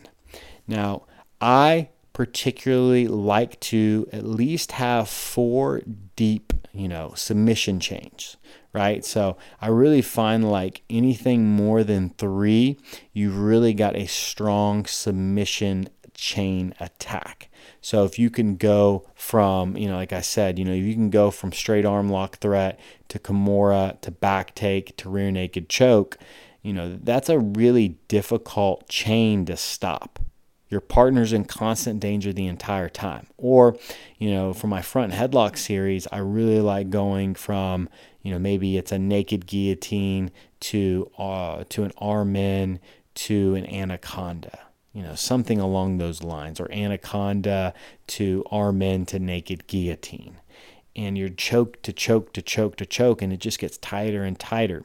Now, 0.66 1.04
I 1.40 1.88
particularly 2.12 3.06
like 3.06 3.60
to 3.60 4.08
at 4.12 4.26
least 4.26 4.72
have 4.72 5.08
four 5.08 5.82
deep, 6.16 6.52
you 6.72 6.88
know, 6.88 7.12
submission 7.14 7.78
chains, 7.78 8.36
right? 8.72 9.04
So 9.04 9.36
I 9.60 9.68
really 9.68 10.02
find 10.02 10.50
like 10.50 10.82
anything 10.90 11.46
more 11.46 11.84
than 11.84 12.10
three, 12.10 12.76
you've 13.12 13.38
really 13.38 13.72
got 13.72 13.94
a 13.94 14.06
strong 14.06 14.84
submission 14.84 15.88
chain 16.18 16.74
attack. 16.80 17.48
So 17.80 18.04
if 18.04 18.18
you 18.18 18.28
can 18.28 18.56
go 18.56 19.06
from, 19.14 19.76
you 19.76 19.88
know, 19.88 19.94
like 19.94 20.12
I 20.12 20.20
said, 20.20 20.58
you 20.58 20.64
know, 20.64 20.74
you 20.74 20.92
can 20.92 21.10
go 21.10 21.30
from 21.30 21.52
straight 21.52 21.86
arm 21.86 22.08
lock 22.08 22.38
threat 22.38 22.78
to 23.08 23.20
Kimura 23.20 24.00
to 24.00 24.10
back 24.10 24.54
take 24.56 24.96
to 24.96 25.08
rear 25.08 25.30
naked 25.30 25.68
choke, 25.68 26.18
you 26.60 26.72
know, 26.72 26.98
that's 27.00 27.28
a 27.28 27.38
really 27.38 27.98
difficult 28.08 28.88
chain 28.88 29.46
to 29.46 29.56
stop. 29.56 30.18
Your 30.68 30.80
partner's 30.80 31.32
in 31.32 31.44
constant 31.44 32.00
danger 32.00 32.32
the 32.32 32.48
entire 32.48 32.88
time. 32.88 33.28
Or, 33.38 33.76
you 34.18 34.30
know, 34.32 34.52
for 34.52 34.66
my 34.66 34.82
front 34.82 35.12
headlock 35.12 35.56
series, 35.56 36.08
I 36.10 36.18
really 36.18 36.60
like 36.60 36.90
going 36.90 37.36
from, 37.36 37.88
you 38.22 38.32
know, 38.32 38.40
maybe 38.40 38.76
it's 38.76 38.92
a 38.92 38.98
naked 38.98 39.46
guillotine 39.46 40.32
to 40.60 41.10
uh, 41.16 41.62
to 41.68 41.84
an 41.84 41.92
arm 41.96 42.34
in 42.34 42.80
to 43.14 43.54
an 43.54 43.66
anaconda 43.66 44.67
you 44.98 45.04
know, 45.04 45.14
something 45.14 45.60
along 45.60 45.98
those 45.98 46.24
lines, 46.24 46.58
or 46.58 46.68
anaconda 46.72 47.72
to 48.08 48.44
arm 48.50 48.82
in 48.82 49.06
to 49.06 49.20
naked 49.20 49.68
guillotine. 49.68 50.38
And 50.96 51.16
you're 51.16 51.28
choke 51.28 51.80
to 51.82 51.92
choke 51.92 52.32
to 52.32 52.42
choke 52.42 52.74
to 52.78 52.84
choke, 52.84 53.22
and 53.22 53.32
it 53.32 53.38
just 53.38 53.60
gets 53.60 53.78
tighter 53.78 54.24
and 54.24 54.36
tighter. 54.36 54.84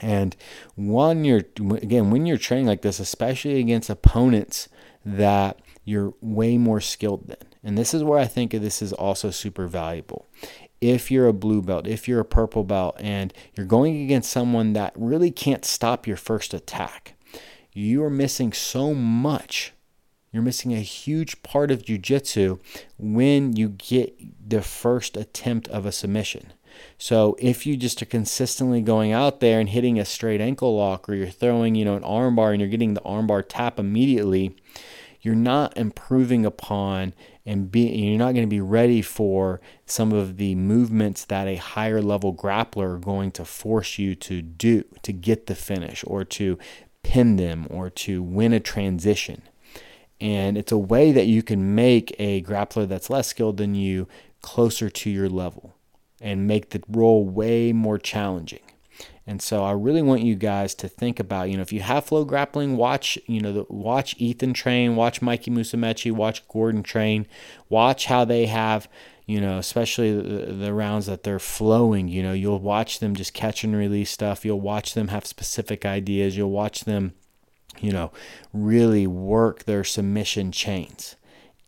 And 0.00 0.34
one, 0.74 1.26
you're, 1.26 1.42
again, 1.58 2.10
when 2.10 2.24
you're 2.24 2.38
training 2.38 2.64
like 2.64 2.80
this, 2.80 2.98
especially 2.98 3.60
against 3.60 3.90
opponents 3.90 4.70
that 5.04 5.60
you're 5.84 6.14
way 6.22 6.56
more 6.56 6.80
skilled 6.80 7.28
than, 7.28 7.36
and 7.62 7.76
this 7.76 7.92
is 7.92 8.02
where 8.02 8.18
I 8.18 8.24
think 8.24 8.52
this 8.52 8.80
is 8.80 8.94
also 8.94 9.30
super 9.30 9.66
valuable. 9.66 10.30
If 10.80 11.10
you're 11.10 11.28
a 11.28 11.34
blue 11.34 11.60
belt, 11.60 11.86
if 11.86 12.08
you're 12.08 12.20
a 12.20 12.24
purple 12.24 12.64
belt, 12.64 12.96
and 13.00 13.34
you're 13.54 13.66
going 13.66 14.02
against 14.02 14.30
someone 14.30 14.72
that 14.72 14.94
really 14.96 15.30
can't 15.30 15.66
stop 15.66 16.06
your 16.06 16.16
first 16.16 16.54
attack, 16.54 17.15
you 17.76 18.02
are 18.02 18.10
missing 18.10 18.52
so 18.52 18.94
much. 18.94 19.72
You're 20.32 20.42
missing 20.42 20.72
a 20.72 20.80
huge 20.80 21.42
part 21.42 21.70
of 21.70 21.82
jujitsu 21.82 22.60
when 22.98 23.56
you 23.56 23.70
get 23.70 24.48
the 24.48 24.62
first 24.62 25.16
attempt 25.16 25.68
of 25.68 25.86
a 25.86 25.92
submission. 25.92 26.52
So 26.98 27.36
if 27.38 27.66
you 27.66 27.76
just 27.76 28.02
are 28.02 28.06
consistently 28.06 28.82
going 28.82 29.12
out 29.12 29.40
there 29.40 29.60
and 29.60 29.68
hitting 29.68 29.98
a 29.98 30.04
straight 30.04 30.40
ankle 30.40 30.76
lock 30.76 31.08
or 31.08 31.14
you're 31.14 31.28
throwing, 31.28 31.74
you 31.74 31.84
know, 31.84 31.96
an 31.96 32.02
armbar 32.02 32.52
and 32.52 32.60
you're 32.60 32.68
getting 32.68 32.94
the 32.94 33.00
armbar 33.00 33.44
tap 33.46 33.78
immediately, 33.78 34.56
you're 35.22 35.34
not 35.34 35.76
improving 35.76 36.46
upon 36.46 37.14
and 37.44 37.70
be, 37.70 37.88
you're 37.88 38.18
not 38.18 38.32
going 38.32 38.46
to 38.46 38.50
be 38.50 38.60
ready 38.60 39.02
for 39.02 39.60
some 39.86 40.12
of 40.12 40.36
the 40.36 40.54
movements 40.54 41.24
that 41.24 41.46
a 41.46 41.56
higher 41.56 42.02
level 42.02 42.34
grappler 42.34 42.94
are 42.94 42.98
going 42.98 43.30
to 43.32 43.44
force 43.44 43.98
you 43.98 44.14
to 44.14 44.42
do 44.42 44.84
to 45.02 45.12
get 45.12 45.46
the 45.46 45.54
finish 45.54 46.04
or 46.06 46.24
to 46.24 46.58
pin 47.06 47.36
them 47.36 47.68
or 47.70 47.88
to 47.88 48.20
win 48.20 48.52
a 48.52 48.58
transition. 48.58 49.42
And 50.20 50.58
it's 50.58 50.72
a 50.72 50.78
way 50.78 51.12
that 51.12 51.26
you 51.26 51.42
can 51.42 51.74
make 51.74 52.14
a 52.18 52.42
grappler 52.42 52.88
that's 52.88 53.08
less 53.08 53.28
skilled 53.28 53.58
than 53.58 53.76
you 53.76 54.08
closer 54.42 54.90
to 54.90 55.10
your 55.10 55.28
level 55.28 55.76
and 56.20 56.48
make 56.48 56.70
the 56.70 56.82
roll 56.88 57.24
way 57.24 57.72
more 57.72 57.98
challenging. 57.98 58.60
And 59.26 59.42
so 59.42 59.64
I 59.64 59.72
really 59.72 60.02
want 60.02 60.22
you 60.22 60.36
guys 60.36 60.74
to 60.76 60.88
think 60.88 61.18
about, 61.18 61.50
you 61.50 61.56
know, 61.56 61.62
if 61.62 61.72
you 61.72 61.80
have 61.80 62.04
flow 62.04 62.24
grappling, 62.24 62.76
watch, 62.76 63.18
you 63.26 63.40
know, 63.40 63.52
the, 63.52 63.66
watch 63.68 64.14
Ethan 64.18 64.52
train, 64.52 64.94
watch 64.94 65.20
Mikey 65.20 65.50
Musumeci, 65.50 66.12
watch 66.12 66.46
Gordon 66.46 66.84
train, 66.84 67.26
watch 67.68 68.06
how 68.06 68.24
they 68.24 68.46
have 68.46 68.88
you 69.26 69.40
know, 69.40 69.58
especially 69.58 70.14
the, 70.14 70.52
the, 70.52 70.72
rounds 70.72 71.06
that 71.06 71.24
they're 71.24 71.40
flowing, 71.40 72.06
you 72.06 72.22
know, 72.22 72.32
you'll 72.32 72.60
watch 72.60 73.00
them 73.00 73.16
just 73.16 73.34
catch 73.34 73.64
and 73.64 73.74
release 73.74 74.08
stuff. 74.10 74.44
You'll 74.44 74.60
watch 74.60 74.94
them 74.94 75.08
have 75.08 75.26
specific 75.26 75.84
ideas. 75.84 76.36
You'll 76.36 76.52
watch 76.52 76.84
them, 76.84 77.12
you 77.80 77.90
know, 77.90 78.12
really 78.52 79.04
work 79.04 79.64
their 79.64 79.82
submission 79.82 80.52
chains. 80.52 81.16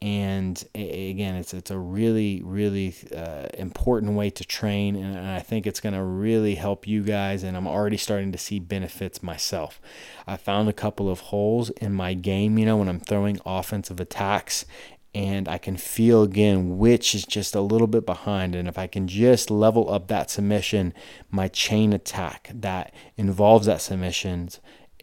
And 0.00 0.62
again, 0.76 1.34
it's 1.34 1.52
it's 1.52 1.72
a 1.72 1.78
really 1.78 2.40
really 2.44 2.94
uh, 3.14 3.48
important 3.54 4.12
way 4.12 4.30
to 4.30 4.44
train, 4.44 4.94
and 4.94 5.18
I 5.18 5.40
think 5.40 5.66
it's 5.66 5.80
going 5.80 5.94
to 5.94 6.04
really 6.04 6.54
help 6.54 6.86
you 6.86 7.02
guys. 7.02 7.42
And 7.42 7.56
I'm 7.56 7.66
already 7.66 7.96
starting 7.96 8.30
to 8.30 8.38
see 8.38 8.60
benefits 8.60 9.24
myself. 9.24 9.80
I 10.24 10.36
found 10.36 10.68
a 10.68 10.72
couple 10.72 11.10
of 11.10 11.20
holes 11.20 11.70
in 11.70 11.92
my 11.92 12.14
game, 12.14 12.58
you 12.58 12.66
know, 12.66 12.76
when 12.76 12.88
I'm 12.88 13.00
throwing 13.00 13.40
offensive 13.44 13.98
attacks, 13.98 14.64
and 15.14 15.48
I 15.48 15.58
can 15.58 15.76
feel 15.76 16.22
again 16.22 16.78
which 16.78 17.14
is 17.14 17.24
just 17.24 17.56
a 17.56 17.60
little 17.60 17.88
bit 17.88 18.06
behind. 18.06 18.54
And 18.54 18.68
if 18.68 18.78
I 18.78 18.86
can 18.86 19.08
just 19.08 19.50
level 19.50 19.92
up 19.92 20.06
that 20.08 20.30
submission, 20.30 20.94
my 21.30 21.48
chain 21.48 21.92
attack 21.92 22.50
that 22.54 22.94
involves 23.16 23.66
that 23.66 23.80
submission 23.80 24.50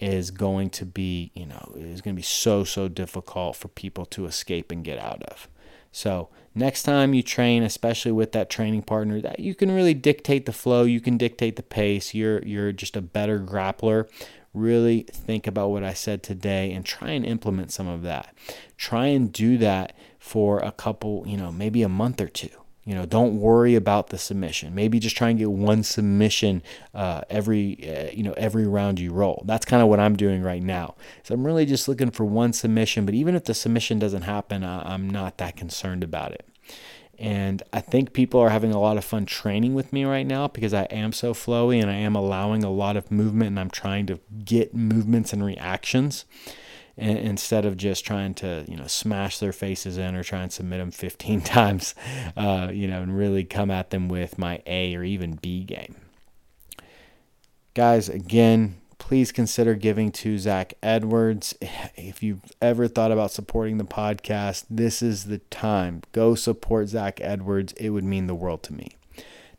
is 0.02 0.32
going 0.32 0.70
to 0.72 0.86
be, 0.86 1.32
you 1.34 1.46
know, 1.46 1.74
is 1.76 2.02
going 2.02 2.16
to 2.16 2.20
be 2.20 2.24
so, 2.24 2.64
so 2.64 2.88
difficult 2.88 3.56
for 3.56 3.68
people 3.70 4.06
to 4.08 4.26
escape 4.26 4.72
and 4.72 4.84
get 4.84 5.00
out 5.00 5.24
of. 5.24 5.48
So 5.92 6.30
next 6.54 6.84
time 6.84 7.14
you 7.14 7.24
train, 7.24 7.64
especially 7.64 8.12
with 8.12 8.34
that 8.34 8.50
training 8.50 8.82
partner, 8.82 9.22
that 9.22 9.40
you 9.40 9.56
can 9.56 9.72
really 9.72 9.94
dictate 9.94 10.46
the 10.46 10.52
flow, 10.52 10.84
you 10.84 11.00
can 11.00 11.18
dictate 11.18 11.56
the 11.56 11.64
pace. 11.64 12.14
You're 12.14 12.44
you're 12.44 12.74
just 12.74 12.98
a 12.98 13.02
better 13.02 13.40
grappler 13.40 14.08
really 14.56 15.02
think 15.12 15.46
about 15.46 15.70
what 15.70 15.84
I 15.84 15.94
said 15.94 16.24
today 16.24 16.72
and 16.72 16.86
try 16.86 17.10
and 17.10 17.26
implement 17.26 17.72
some 17.72 17.88
of 17.88 18.02
that. 18.04 18.34
Try 18.78 19.08
and 19.08 19.32
do 19.32 19.58
that 19.60 19.96
for 20.18 20.60
a 20.60 20.72
couple, 20.72 21.24
you 21.28 21.38
know, 21.38 21.52
maybe 21.52 21.84
a 21.84 21.90
month 21.90 22.22
or 22.22 22.28
two. 22.28 22.50
You 22.86 22.94
know, 22.94 23.08
don't 23.08 23.40
worry 23.40 23.74
about 23.74 24.10
the 24.10 24.18
submission. 24.20 24.76
Maybe 24.76 25.00
just 25.00 25.18
try 25.18 25.30
and 25.30 25.40
get 25.40 25.50
one 25.50 25.82
submission 25.82 26.62
uh, 26.94 27.22
every, 27.32 27.80
uh, 27.90 28.12
you 28.14 28.22
know, 28.22 28.34
every 28.38 28.68
round 28.68 29.00
you 29.00 29.12
roll. 29.12 29.44
That's 29.48 29.66
kind 29.66 29.82
of 29.82 29.90
what 29.90 30.00
I'm 30.00 30.16
doing 30.16 30.44
right 30.44 30.62
now. 30.62 30.94
So 31.24 31.34
I'm 31.34 31.46
really 31.46 31.66
just 31.66 31.88
looking 31.88 32.12
for 32.12 32.26
one 32.26 32.54
submission. 32.54 33.04
But 33.04 33.16
even 33.16 33.34
if 33.36 33.46
the 33.46 33.56
submission 33.56 33.98
doesn't 33.98 34.22
happen, 34.22 34.64
I- 34.64 34.94
I'm 34.94 35.10
not 35.10 35.40
that 35.40 35.56
concerned 35.56 36.04
about 36.04 36.32
it. 36.34 36.46
And 37.18 37.64
I 37.74 37.80
think 37.82 38.14
people 38.14 38.40
are 38.40 38.50
having 38.50 38.72
a 38.72 38.80
lot 38.80 38.98
of 38.98 39.06
fun 39.06 39.26
training 39.26 39.74
with 39.74 39.92
me 39.92 40.04
right 40.04 40.28
now 40.28 40.48
because 40.48 40.74
I 40.74 40.84
am 40.84 41.12
so 41.12 41.34
flowy 41.34 41.82
and 41.82 41.90
I 41.90 41.96
am 41.96 42.16
allowing 42.16 42.64
a 42.64 42.70
lot 42.70 42.98
of 42.98 43.10
movement 43.10 43.48
and 43.48 43.60
I'm 43.60 43.70
trying 43.72 44.06
to 44.08 44.20
get 44.44 44.76
movements 44.76 45.32
and 45.34 45.44
reactions 45.44 46.26
instead 46.98 47.66
of 47.66 47.76
just 47.76 48.06
trying 48.06 48.34
to 48.34 48.64
you 48.68 48.78
know 48.78 48.88
smash 48.88 49.40
their 49.40 49.52
faces 49.52 49.98
in 49.98 50.16
or 50.16 50.24
try 50.24 50.42
and 50.42 50.52
submit 50.52 50.80
them 50.80 50.92
15 50.92 51.42
times 51.58 51.94
uh, 52.38 52.70
you 52.72 52.88
know 52.88 53.02
and 53.02 53.18
really 53.18 53.44
come 53.44 53.70
at 53.70 53.90
them 53.90 54.08
with 54.08 54.38
my 54.38 54.62
a 54.66 54.96
or 54.96 55.04
even 55.04 55.36
b 55.36 55.64
game 55.64 55.96
guys 57.74 58.08
again 58.08 58.78
please 59.06 59.32
consider 59.32 59.76
giving 59.76 60.12
to 60.12 60.38
Zach 60.38 60.74
Edwards. 60.82 61.54
If 61.96 62.24
you've 62.24 62.42
ever 62.62 62.88
thought 62.88 63.12
about 63.12 63.32
supporting 63.32 63.78
the 63.78 63.86
podcast, 63.86 64.66
this 64.70 65.02
is 65.02 65.26
the 65.26 65.38
time. 65.38 66.02
Go 66.12 66.34
support 66.34 66.90
Zach 66.90 67.20
Edwards. 67.22 67.74
It 67.74 67.92
would 67.92 68.04
mean 68.04 68.28
the 68.28 68.36
world 68.36 68.64
to 68.64 68.74
me. 68.74 68.96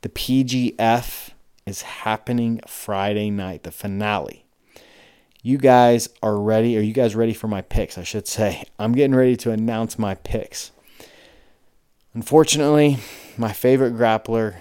The 0.01 0.09
PGF 0.09 1.31
is 1.65 1.83
happening 1.83 2.61
Friday 2.67 3.31
night, 3.31 3.63
the 3.63 3.71
finale. 3.71 4.46
You 5.47 5.59
guys 5.59 6.09
are 6.25 6.41
ready. 6.41 6.77
Are 6.77 6.81
you 6.81 6.93
guys 6.93 7.15
ready 7.15 7.33
for 7.33 7.47
my 7.47 7.63
picks? 7.63 7.97
I 7.97 8.03
should 8.03 8.27
say. 8.27 8.65
I'm 8.81 8.97
getting 8.97 9.15
ready 9.15 9.37
to 9.37 9.53
announce 9.53 9.97
my 9.97 10.17
picks. 10.17 10.73
Unfortunately, 12.15 12.99
my 13.39 13.53
favorite 13.53 13.95
grappler 13.95 14.57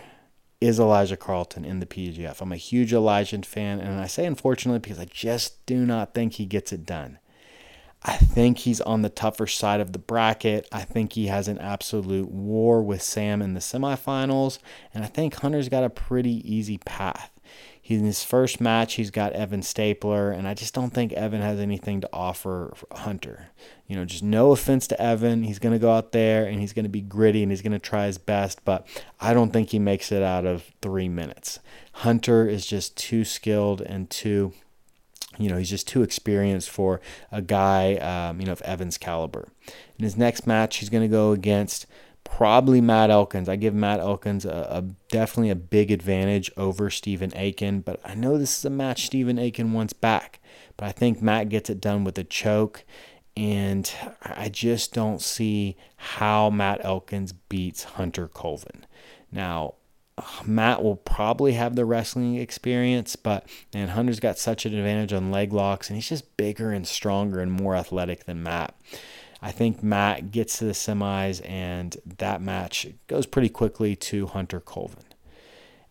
is 0.62 0.80
Elijah 0.80 1.18
Carlton 1.18 1.65
in 1.65 1.80
the 1.80 1.88
PGF. 1.88 2.39
I'm 2.39 2.51
a 2.51 2.56
huge 2.56 2.94
Elijah 2.94 3.42
fan, 3.42 3.80
and 3.80 4.00
I 4.00 4.06
say 4.06 4.27
unfortunately 4.27 4.77
because 4.77 5.00
I 5.00 5.06
just 5.06 5.65
do 5.65 5.88
not 5.88 6.13
think 6.13 6.34
he 6.34 6.46
gets 6.46 6.72
it 6.72 6.86
done. 6.86 7.18
I 8.04 8.18
think 8.18 8.60
he's 8.60 8.82
on 8.82 9.01
the 9.01 9.10
tougher 9.10 9.48
side 9.48 9.82
of 9.82 9.92
the 9.92 9.98
bracket. 9.98 10.68
I 10.72 10.84
think 10.84 11.13
he 11.13 11.25
has 11.25 11.48
an 11.48 11.58
absolute 11.58 12.30
war 12.30 12.84
with 12.84 13.01
Sam 13.01 13.42
in 13.42 13.56
the 13.56 13.60
semifinals, 13.60 14.60
and 14.94 15.04
I 15.04 15.08
think 15.08 15.34
Hunter's 15.34 15.68
got 15.68 15.84
a 15.84 15.89
pretty 15.89 16.44
easy 16.46 16.77
path. 16.77 17.32
He's 17.86 18.00
in 18.00 18.08
his 18.08 18.24
first 18.24 18.60
match, 18.60 18.96
he's 18.96 19.12
got 19.12 19.34
Evan 19.34 19.62
Stapler, 19.62 20.32
and 20.32 20.48
I 20.48 20.56
just 20.56 20.74
don't 20.74 20.89
think 20.89 21.13
Evan 21.13 21.42
has 21.42 21.60
anything 21.60 22.01
to 22.01 22.10
offer 22.12 22.74
Hunter. 22.92 23.50
You 23.86 23.96
know, 23.96 24.06
just 24.06 24.24
no 24.24 24.51
offense 24.51 24.88
to 24.88 25.00
Evan. 25.00 25.44
He's 25.44 25.60
going 25.60 25.74
to 25.74 25.77
go 25.77 25.92
out 25.92 26.12
there 26.12 26.48
and 26.48 26.60
he's 26.60 26.74
going 26.74 26.86
to 26.86 26.89
be 26.89 27.01
gritty 27.01 27.44
and 27.44 27.51
he's 27.51 27.62
going 27.62 27.74
to 27.74 27.77
try 27.77 28.08
his 28.08 28.18
best, 28.18 28.65
but 28.65 28.88
I 29.22 29.36
don't 29.36 29.54
think 29.54 29.70
he 29.70 29.77
makes 29.77 30.12
it 30.12 30.24
out 30.24 30.48
of 30.48 30.63
three 30.82 31.08
minutes. 31.08 31.60
Hunter 31.92 32.50
is 32.50 32.65
just 32.65 32.98
too 32.98 33.24
skilled 33.24 33.82
and 33.82 34.10
too 34.10 34.54
you 35.38 35.50
know, 35.50 35.58
he's 35.58 35.70
just 35.70 35.88
too 35.88 36.01
experienced 36.01 36.72
for 36.72 37.01
a 37.32 37.42
guy, 37.44 37.98
um, 37.98 38.39
you 38.39 38.48
know, 38.48 38.54
of 38.54 38.62
Evans' 38.63 38.98
caliber. 38.98 39.50
In 40.00 40.06
his 40.06 40.18
next 40.18 40.48
match, 40.48 40.77
he's 40.77 40.89
going 40.89 41.04
to 41.04 41.08
go 41.08 41.34
against 41.34 41.86
probably 42.25 42.82
Matt 42.82 43.10
Elkins. 43.10 43.48
I 43.48 43.55
give 43.55 43.74
Matt 43.74 44.01
Elkins 44.01 44.44
a, 44.44 44.67
a, 44.70 44.82
definitely 45.10 45.51
a 45.51 45.55
big 45.55 45.89
advantage 45.89 46.51
over 46.58 46.89
Stephen 46.89 47.32
Aiken, 47.34 47.79
but 47.79 48.01
I 48.03 48.13
know 48.13 48.38
this 48.38 48.58
is 48.58 48.65
a 48.65 48.70
match 48.70 49.05
Stephen 49.05 49.39
Aiken 49.39 49.72
wants 49.72 49.94
back. 49.94 50.41
But 50.75 50.88
I 50.88 50.91
think 50.91 51.22
Matt 51.22 51.48
gets 51.48 51.70
it 51.70 51.79
done 51.79 52.03
with 52.03 52.17
a 52.17 52.24
choke, 52.25 52.84
and 53.38 53.89
I 54.22 54.50
just 54.50 54.94
don't 54.94 55.22
see 55.22 55.77
how 55.96 56.50
Matt 56.50 56.84
Elkins 56.84 57.32
beats 57.32 57.84
Hunter 57.84 58.27
Colvin. 58.27 58.86
Now, 59.32 59.75
Matt 60.46 60.84
will 60.84 60.96
probably 60.96 61.53
have 61.53 61.75
the 61.75 61.86
wrestling 61.86 62.36
experience, 62.36 63.15
but 63.15 63.48
and 63.74 63.91
Hunter's 63.91 64.20
got 64.20 64.38
such 64.38 64.65
an 64.65 64.74
advantage 64.74 65.13
on 65.13 65.32
leg 65.32 65.53
locks, 65.53 65.89
and 65.89 65.96
he's 65.96 66.10
just 66.10 66.38
bigger 66.38 66.72
and 66.72 66.88
stronger 66.88 67.39
and 67.39 67.51
more 67.51 67.75
athletic 67.75 68.25
than 68.25 68.44
Matt. 68.44 68.75
I 69.46 69.52
think 69.52 69.84
Matt 69.84 70.32
gets 70.32 70.58
to 70.58 70.66
the 70.66 70.72
semis, 70.72 71.40
and 71.48 71.96
that 72.18 72.42
match 72.42 72.88
goes 73.06 73.28
pretty 73.28 73.50
quickly 73.50 73.96
to 73.98 74.25
Hunter 74.25 74.60
Colvin. 74.60 75.04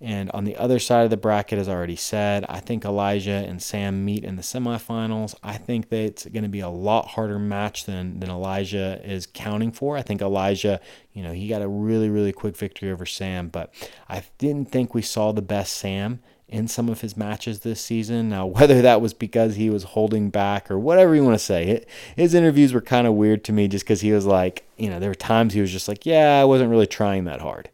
And 0.01 0.29
on 0.33 0.43
the 0.43 0.57
other 0.57 0.81
side 0.81 1.05
of 1.05 1.11
the 1.11 1.17
bracket, 1.17 1.61
as 1.61 1.69
I 1.69 1.73
already 1.73 1.95
said, 1.95 2.45
I 2.49 2.59
think 2.59 2.85
Elijah 2.85 3.31
and 3.31 3.63
Sam 3.63 4.05
meet 4.05 4.25
in 4.25 4.35
the 4.35 4.43
semifinals. 4.43 5.37
I 5.41 5.57
think 5.57 5.89
that 5.91 6.01
it's 6.01 6.27
going 6.27 6.43
to 6.43 6.49
be 6.49 6.59
a 6.59 6.69
lot 6.69 7.07
harder 7.07 7.39
match 7.39 7.85
than, 7.85 8.19
than 8.19 8.29
Elijah 8.29 9.01
is 9.05 9.25
counting 9.25 9.71
for. 9.71 9.97
I 9.97 10.03
think 10.03 10.21
Elijah, 10.21 10.81
you 11.13 11.23
know, 11.23 11.31
he 11.31 11.47
got 11.47 11.63
a 11.63 11.69
really, 11.69 12.11
really 12.11 12.33
quick 12.33 12.57
victory 12.57 12.91
over 12.91 13.07
Sam, 13.07 13.51
but 13.51 13.73
I 14.09 14.25
didn't 14.37 14.73
think 14.73 14.95
we 14.95 15.03
saw 15.03 15.31
the 15.31 15.43
best 15.43 15.75
Sam 15.75 16.19
in 16.49 16.69
some 16.69 16.89
of 16.89 17.01
his 17.01 17.17
matches 17.17 17.61
this 17.61 17.81
season. 17.81 18.29
Now, 18.29 18.47
whether 18.47 18.83
that 18.83 19.01
was 19.01 19.15
because 19.15 19.57
he 19.57 19.71
was 19.71 19.85
holding 19.85 20.31
back 20.31 20.71
or 20.71 20.79
whatever 20.79 21.15
you 21.15 21.25
want 21.25 21.35
to 21.35 21.45
say, 21.45 21.67
it, 21.67 21.89
his 22.17 22.35
interviews 22.35 22.73
were 22.73 22.81
kind 22.81 23.07
of 23.07 23.15
weird 23.15 23.45
to 23.45 23.53
me 23.53 23.69
just 23.69 23.85
because 23.85 24.01
he 24.01 24.13
was 24.13 24.27
like, 24.27 24.65
you 24.77 24.91
know, 24.91 24.99
there 24.99 25.11
were 25.11 25.15
times 25.15 25.55
he 25.55 25.61
was 25.61 25.73
just 25.73 25.89
like, 25.89 26.07
yeah, 26.07 26.41
I 26.41 26.45
wasn't 26.45 26.71
really 26.71 26.87
trying 26.87 27.25
that 27.25 27.41
hard. 27.41 27.71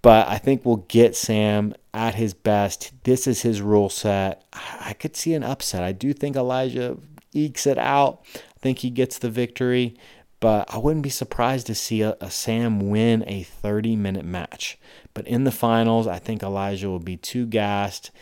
But 0.00 0.28
I 0.28 0.38
think 0.38 0.64
we'll 0.64 0.84
get 0.88 1.16
Sam 1.16 1.74
at 1.92 2.14
his 2.14 2.32
best. 2.32 2.92
This 3.02 3.26
is 3.26 3.42
his 3.42 3.60
rule 3.60 3.88
set. 3.88 4.44
I 4.52 4.92
could 4.92 5.16
see 5.16 5.34
an 5.34 5.42
upset. 5.42 5.82
I 5.82 5.92
do 5.92 6.12
think 6.12 6.36
Elijah 6.36 6.96
ekes 7.34 7.66
it 7.66 7.78
out. 7.78 8.22
I 8.34 8.58
think 8.60 8.78
he 8.78 8.90
gets 8.90 9.18
the 9.18 9.30
victory. 9.30 9.96
But 10.40 10.72
I 10.72 10.78
wouldn't 10.78 11.02
be 11.02 11.10
surprised 11.10 11.66
to 11.66 11.74
see 11.74 12.02
a, 12.02 12.16
a 12.20 12.30
Sam 12.30 12.90
win 12.90 13.24
a 13.26 13.42
30 13.42 13.96
minute 13.96 14.24
match. 14.24 14.78
But 15.18 15.26
in 15.26 15.42
the 15.42 15.50
finals, 15.50 16.06
I 16.06 16.20
think 16.20 16.44
Elijah 16.44 16.88
will 16.88 17.00
be 17.00 17.16
too 17.16 17.44
gassed. 17.44 18.12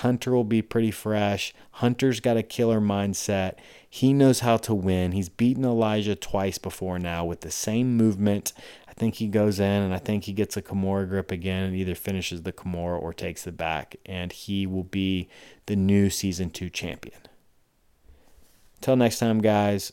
Hunter 0.00 0.32
will 0.32 0.42
be 0.42 0.62
pretty 0.62 0.90
fresh. 0.90 1.54
Hunter's 1.74 2.18
got 2.18 2.36
a 2.36 2.42
killer 2.42 2.80
mindset. 2.80 3.54
He 3.88 4.12
knows 4.12 4.40
how 4.40 4.56
to 4.56 4.74
win. 4.74 5.12
He's 5.12 5.28
beaten 5.28 5.64
Elijah 5.64 6.16
twice 6.16 6.58
before 6.58 6.98
now 6.98 7.24
with 7.24 7.42
the 7.42 7.52
same 7.52 7.96
movement. 7.96 8.52
I 8.88 8.94
think 8.94 9.14
he 9.14 9.28
goes 9.28 9.60
in 9.60 9.82
and 9.82 9.94
I 9.94 9.98
think 9.98 10.24
he 10.24 10.32
gets 10.32 10.56
a 10.56 10.62
Kimura 10.62 11.08
grip 11.08 11.30
again 11.30 11.62
and 11.62 11.76
either 11.76 11.94
finishes 11.94 12.42
the 12.42 12.52
Kimura 12.52 13.00
or 13.00 13.14
takes 13.14 13.46
it 13.46 13.56
back. 13.56 13.94
And 14.04 14.32
he 14.32 14.66
will 14.66 14.82
be 14.82 15.28
the 15.66 15.76
new 15.76 16.10
season 16.10 16.50
two 16.50 16.68
champion. 16.68 17.20
Until 18.78 18.96
next 18.96 19.20
time, 19.20 19.40
guys, 19.40 19.92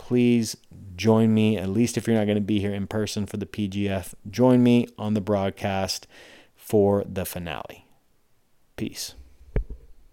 please 0.00 0.56
join 0.96 1.34
me, 1.34 1.58
at 1.58 1.68
least 1.68 1.98
if 1.98 2.06
you're 2.06 2.16
not 2.16 2.24
going 2.24 2.36
to 2.36 2.40
be 2.40 2.58
here 2.58 2.72
in 2.72 2.86
person 2.86 3.26
for 3.26 3.36
the 3.36 3.44
PGF, 3.44 4.14
join 4.30 4.62
me 4.62 4.88
on 4.96 5.12
the 5.12 5.20
broadcast 5.20 6.06
for 6.56 7.04
the 7.06 7.26
finale. 7.26 7.84
Peace. 8.76 9.14